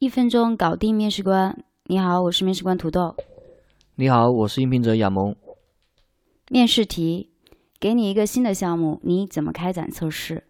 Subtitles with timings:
[0.00, 1.58] 一分钟搞定面试官。
[1.86, 3.16] 你好，我是面试官土豆。
[3.96, 5.34] 你好，我是应聘者亚萌。
[6.48, 7.30] 面试题：
[7.80, 10.44] 给你一个新的项目，你怎么开展测试？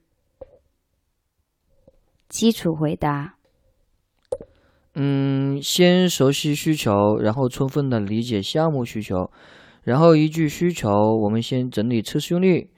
[2.28, 3.36] 基础回答：
[4.94, 9.30] 嗯，先熟悉需求，然后充分的理解项目需求，
[9.82, 10.90] 然后依据需求，
[11.22, 12.68] 我们先整理测试用例，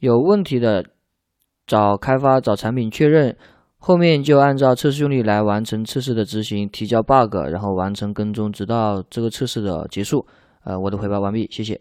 [0.00, 0.84] 有问题的
[1.66, 3.38] 找开发、找产品确认。
[3.82, 10.26] 后面就按照测试用例来完成测试的执行，提交 bug，然后完成跟踪，直到这个测试的结束。
[10.64, 11.80] 呃，我的回报完毕，谢谢。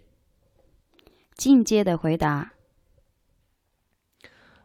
[1.36, 2.54] 进阶的回答。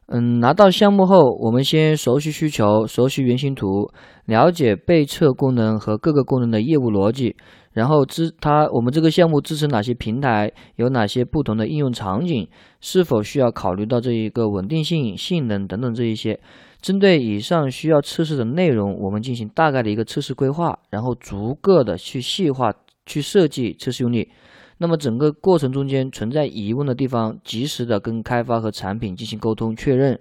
[0.06, 3.90] 嗯，拿到项目后，我们先熟悉需求，熟悉原型图，
[4.26, 7.36] 了解被测功能和各个功能的业务逻辑，
[7.74, 12.48] 然后支它我们这个项目支持哪些平台，有哪些不同的应用场景，
[12.80, 16.40] 是否需要考虑到这一个稳定性、性能等等这一些。
[16.80, 22.72] 针对以上需要测试的内容，我们进行大概的一个测试规划，然后逐个的去细化、
[23.04, 24.30] 去设计测试用例。
[24.78, 30.20] 那么整个过程中间存在疑问的地方，及时的跟开发和产品进行沟通确认。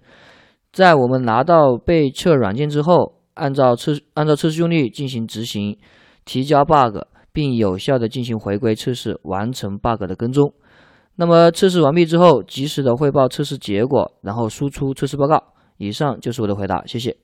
[0.72, 5.78] 在我们拿到被测软件之后，按照测按照测试用例进行执行，
[6.23, 6.97] 提交 bug，
[7.34, 10.53] 并有效的进行回归测试，完成 bug 的跟踪。
[11.16, 15.53] 那么测试完毕之后，及时的汇报测试结果，然后输出测试报告。
[15.78, 17.17] 以上就是我的回答，谢谢。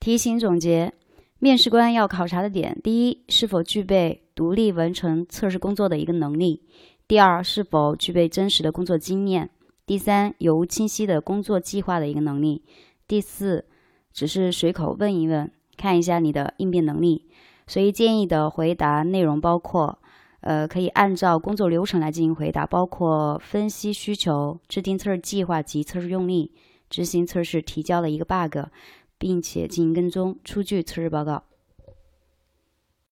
[0.00, 0.92] 题型总结：
[1.38, 6.60] 面试官要考察的点，第一，是否具备独立完成测试工作的一个能力；
[7.06, 9.46] 第二，是否具备真实的工作经验；
[9.86, 12.62] 第三，有无清晰的工作计划的一个能力；
[13.06, 13.64] 第四，
[14.12, 17.26] 只是随口问一问，看一下你的应变能力。
[17.68, 19.96] 所以建议的回答内容包括：
[20.40, 26.50] 呃，可以按照工作流程来进行回答，包括分析需求、制定测试计划及测试用例。
[26.90, 28.70] 执行测试，提交的一个 bug，
[29.18, 31.44] 并且进行跟踪，出具测试报告。